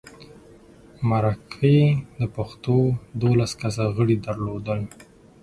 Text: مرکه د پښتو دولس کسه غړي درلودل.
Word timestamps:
مرکه 1.09 1.77
د 2.19 2.21
پښتو 2.35 2.75
دولس 3.21 3.51
کسه 3.61 3.83
غړي 3.95 4.15
درلودل. 4.25 4.79